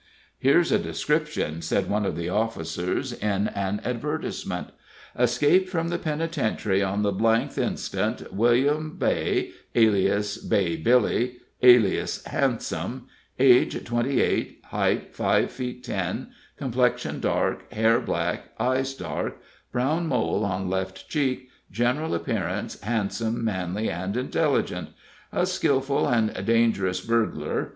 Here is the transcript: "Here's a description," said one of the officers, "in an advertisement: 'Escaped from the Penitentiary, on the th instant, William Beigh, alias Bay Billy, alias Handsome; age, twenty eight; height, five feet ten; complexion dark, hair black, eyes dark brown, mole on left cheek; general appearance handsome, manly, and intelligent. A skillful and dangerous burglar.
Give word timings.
"Here's 0.39 0.71
a 0.71 0.79
description," 0.79 1.61
said 1.61 1.87
one 1.87 2.07
of 2.07 2.15
the 2.15 2.27
officers, 2.27 3.13
"in 3.13 3.49
an 3.49 3.79
advertisement: 3.85 4.69
'Escaped 5.15 5.69
from 5.69 5.89
the 5.89 5.99
Penitentiary, 5.99 6.81
on 6.81 7.03
the 7.03 7.11
th 7.13 7.55
instant, 7.59 8.33
William 8.33 8.97
Beigh, 8.97 9.51
alias 9.75 10.37
Bay 10.39 10.75
Billy, 10.75 11.37
alias 11.61 12.25
Handsome; 12.25 13.09
age, 13.37 13.83
twenty 13.83 14.21
eight; 14.21 14.61
height, 14.69 15.15
five 15.15 15.51
feet 15.51 15.83
ten; 15.83 16.29
complexion 16.57 17.19
dark, 17.19 17.71
hair 17.71 17.99
black, 17.99 18.45
eyes 18.59 18.95
dark 18.95 19.37
brown, 19.71 20.07
mole 20.07 20.43
on 20.43 20.67
left 20.67 21.09
cheek; 21.09 21.47
general 21.69 22.15
appearance 22.15 22.81
handsome, 22.81 23.45
manly, 23.45 23.87
and 23.91 24.17
intelligent. 24.17 24.89
A 25.31 25.45
skillful 25.45 26.07
and 26.07 26.33
dangerous 26.43 27.01
burglar. 27.01 27.69